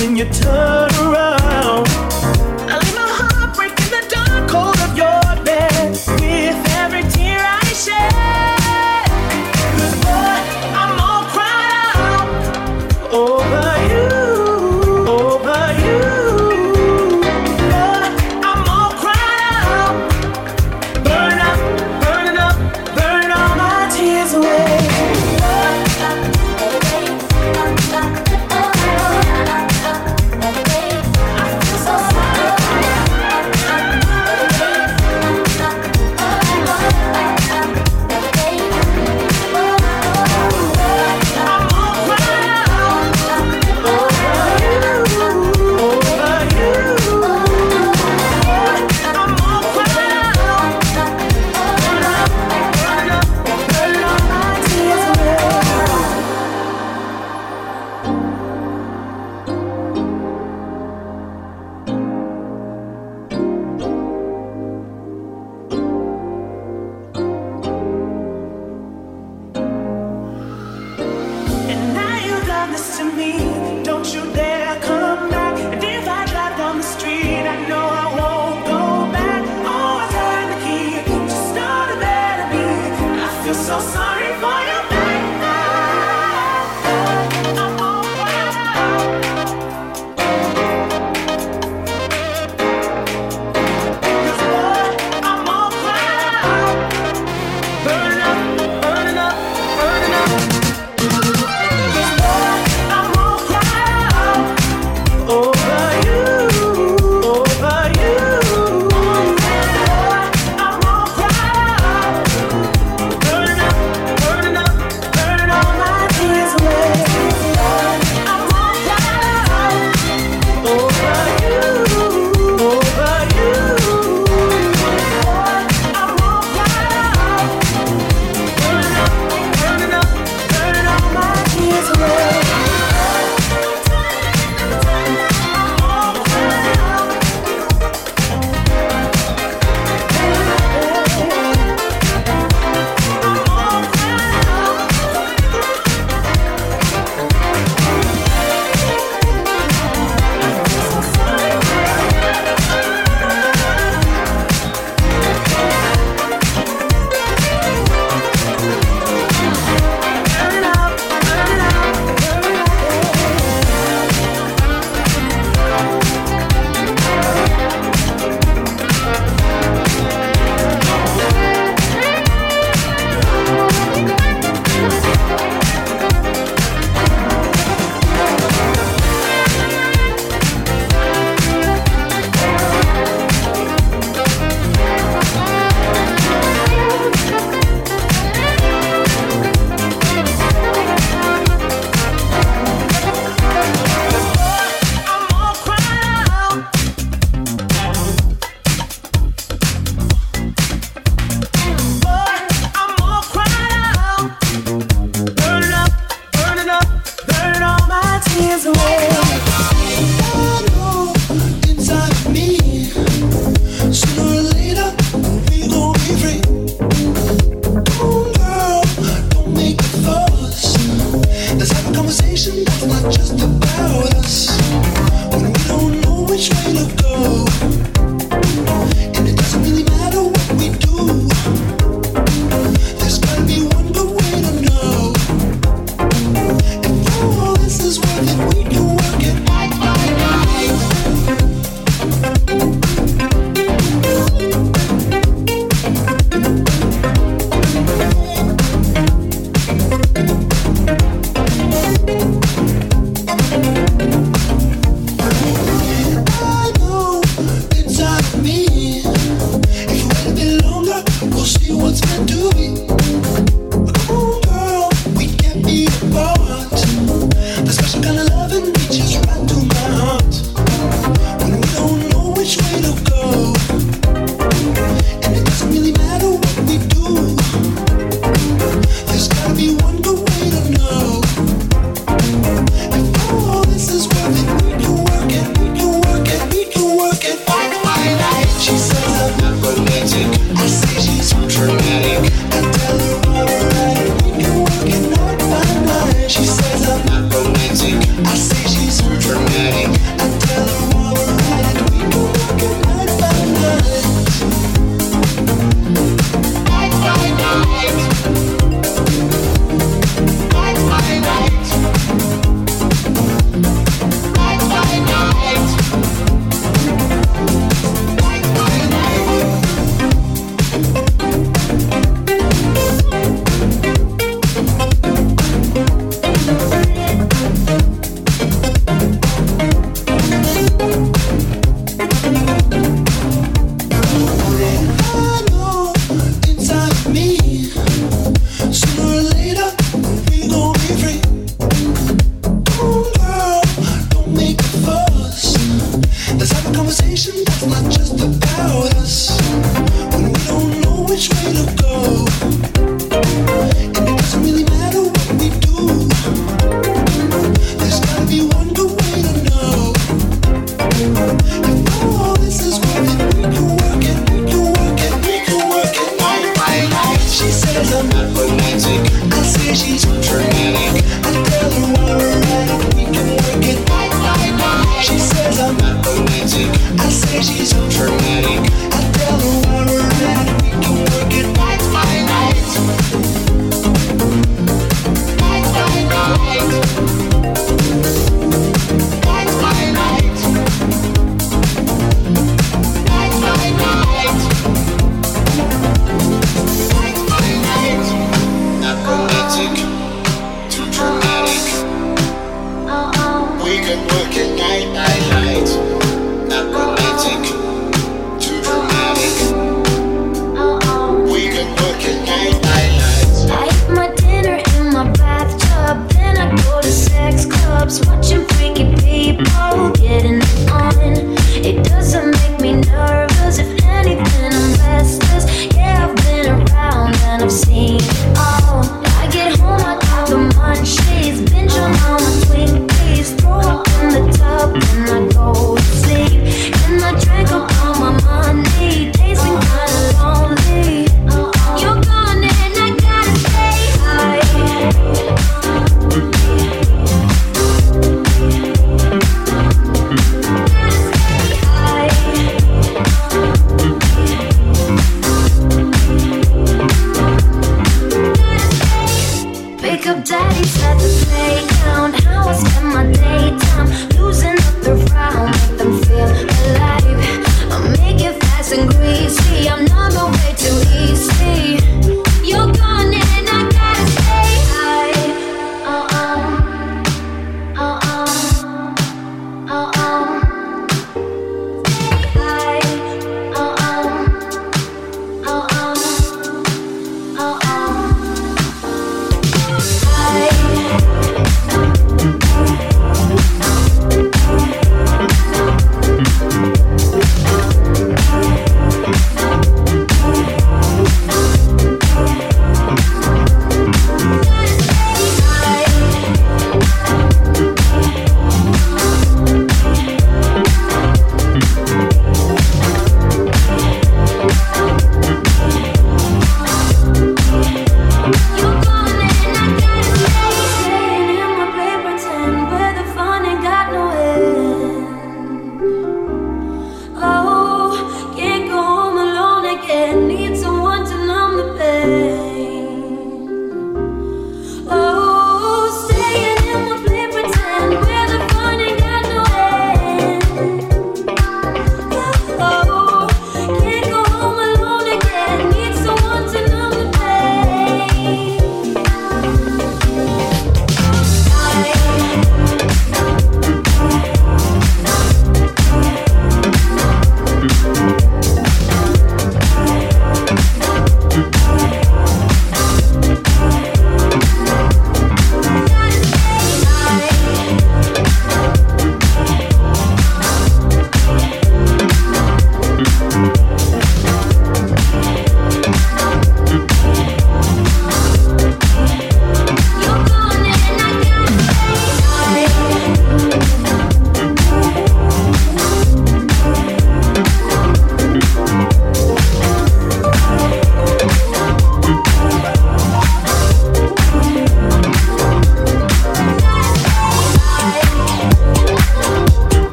when 0.00 0.16
you 0.16 0.24
turn 0.26 0.95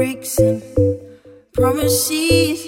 breaks 0.00 0.38
and 0.38 0.62
promises. 1.52 2.58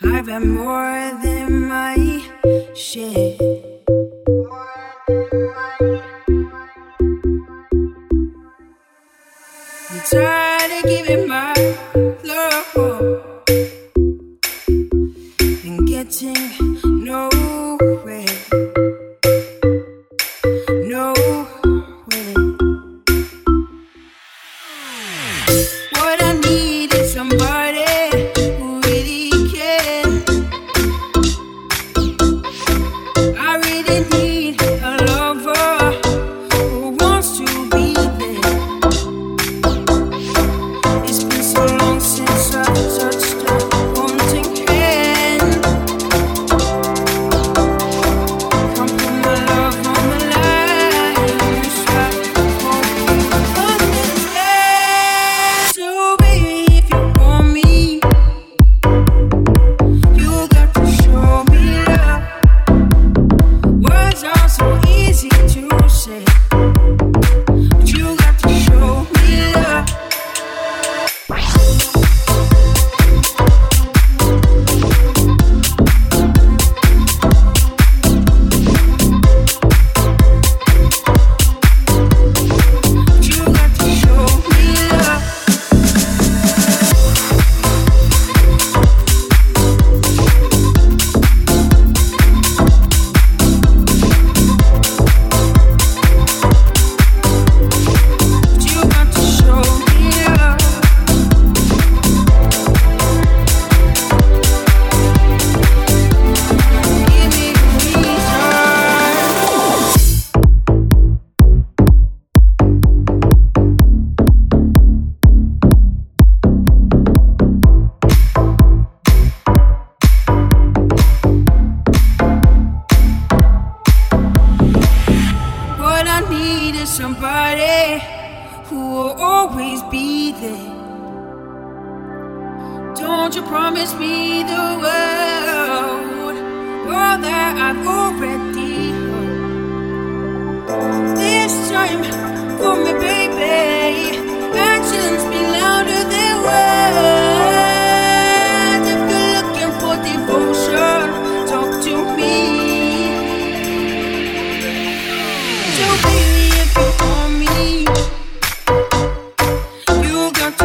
I've 0.00 0.28
had 0.28 0.44
more 0.46 1.10
than 1.24 1.66
my 1.66 1.96
share. 2.72 3.34
You 9.90 10.00
try 10.12 10.58
to 10.72 10.78
give 10.88 11.06
it 11.14 11.26
my 11.26 11.41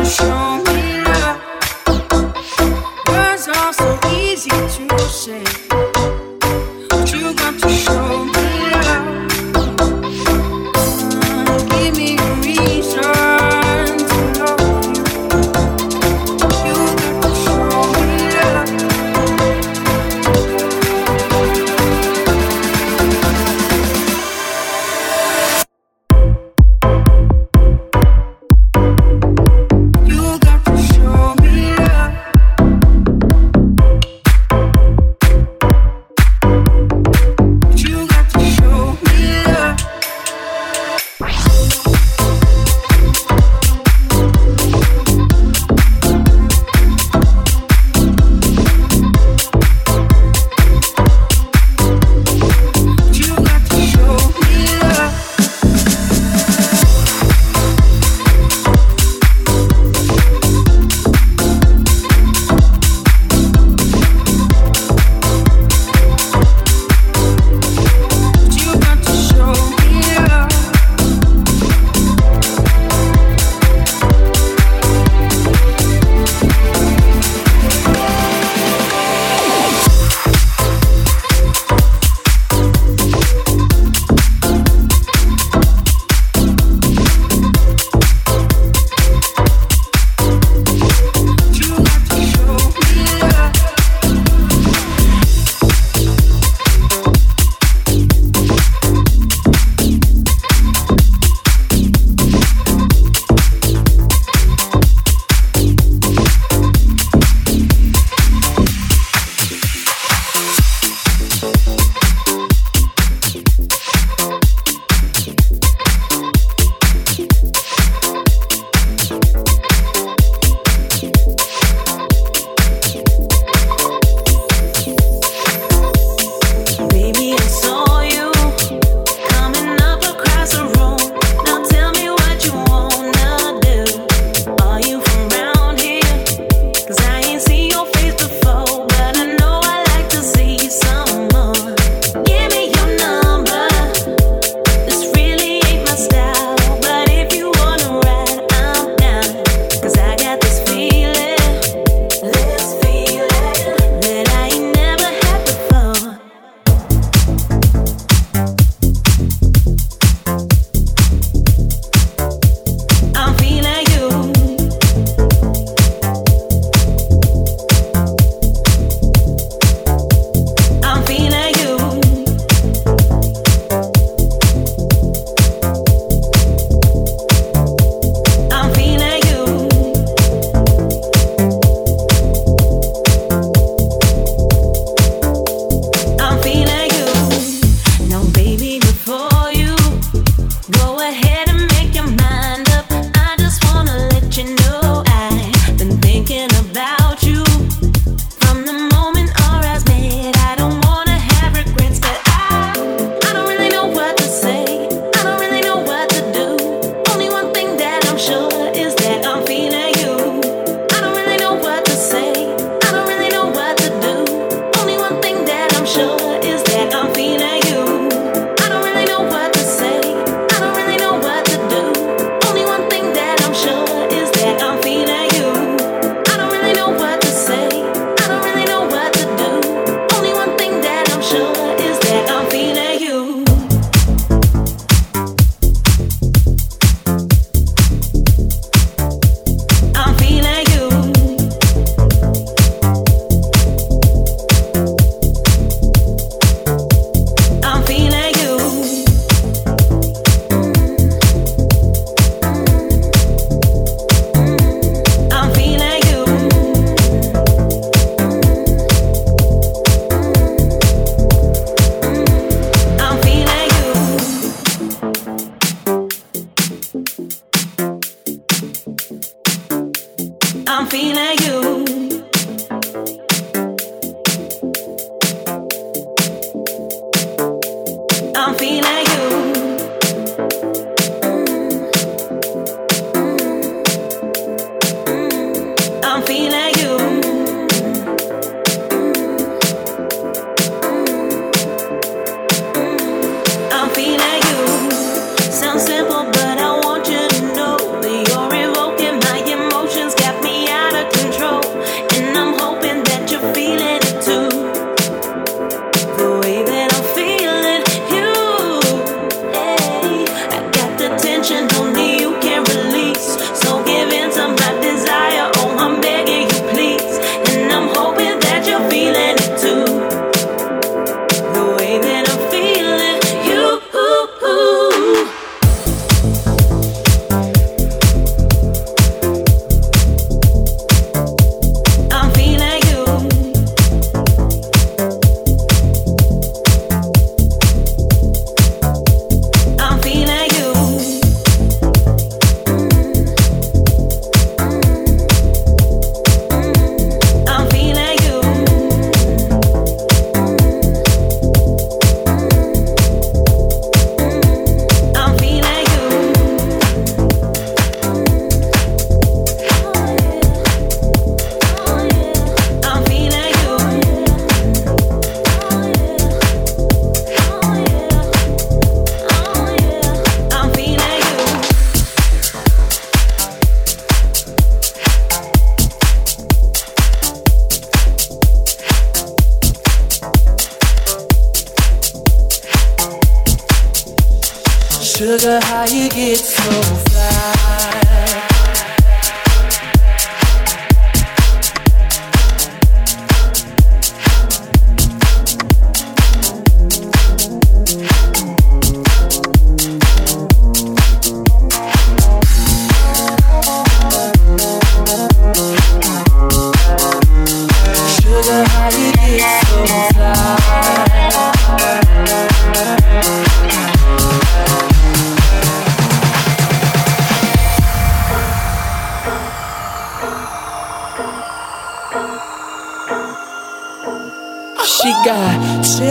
show. 0.09 0.36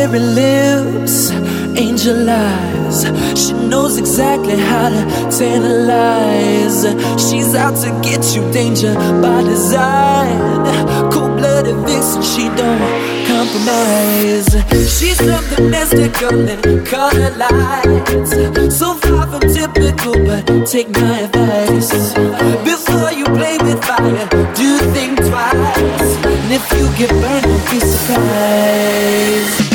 cherry 0.07 0.21
lips, 0.21 1.31
angel 1.77 2.29
eyes. 2.29 3.05
She 3.39 3.53
knows 3.53 3.99
exactly 3.99 4.57
how 4.57 4.89
to 4.89 5.03
tantalize. 5.37 6.83
She's 7.21 7.55
out 7.55 7.77
to 7.83 7.91
get 8.03 8.25
you, 8.35 8.43
danger 8.53 8.95
by 8.95 9.43
design. 9.43 10.39
Cold 11.11 11.37
blooded 11.39 11.77
vixen, 11.87 12.23
she 12.23 12.49
don't 12.57 13.27
compromise. 13.27 14.49
She's 14.97 15.19
something 15.19 15.71
mystical 15.71 16.49
in 16.49 16.85
color 16.85 17.31
lights. 17.37 18.31
So 18.79 18.95
far 18.95 19.27
from 19.27 19.41
typical, 19.41 20.15
but 20.27 20.67
take 20.67 20.91
my 20.91 21.21
advice. 21.21 22.15
Before 22.65 23.13
you 23.13 23.25
play 23.25 23.59
with 23.59 23.83
fire, 23.85 24.29
do 24.55 24.79
think 24.95 25.19
twice. 25.19 26.11
And 26.25 26.53
if 26.53 26.71
you 26.73 26.87
get 26.97 27.11
burned, 27.11 27.43
don't 27.43 27.71
be 27.71 27.81
surprised. 27.81 29.66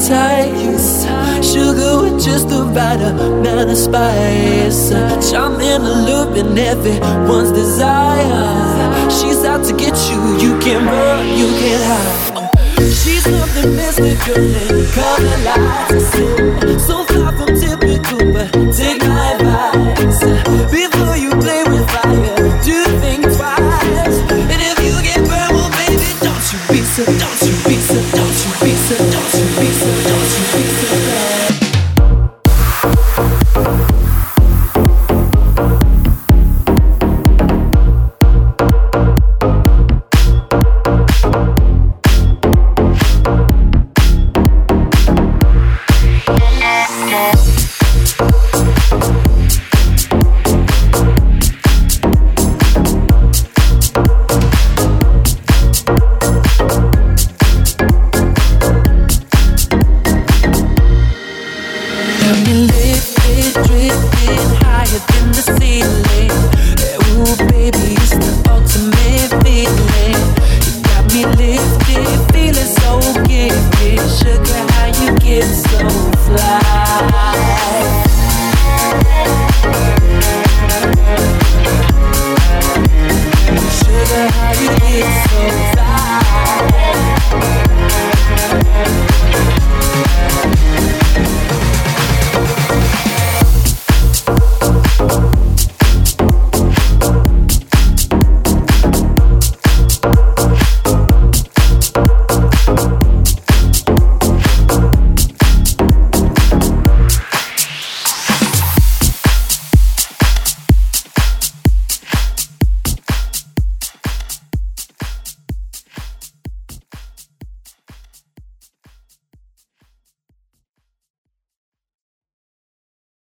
time. 0.00 0.29